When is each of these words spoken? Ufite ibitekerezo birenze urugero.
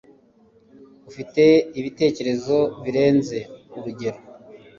Ufite 1.09 1.43
ibitekerezo 1.79 2.57
birenze 2.83 3.37
urugero. 3.77 4.19